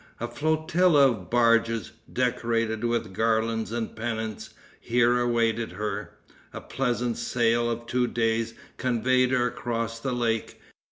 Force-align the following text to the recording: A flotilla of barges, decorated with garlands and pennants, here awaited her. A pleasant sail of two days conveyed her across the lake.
A 0.19 0.27
flotilla 0.27 1.11
of 1.11 1.29
barges, 1.29 1.91
decorated 2.11 2.83
with 2.83 3.13
garlands 3.13 3.71
and 3.71 3.95
pennants, 3.95 4.55
here 4.79 5.19
awaited 5.19 5.73
her. 5.73 6.17
A 6.53 6.59
pleasant 6.59 7.17
sail 7.17 7.69
of 7.69 7.85
two 7.85 8.07
days 8.07 8.55
conveyed 8.77 9.29
her 9.29 9.45
across 9.49 9.99
the 9.99 10.13
lake. 10.13 10.57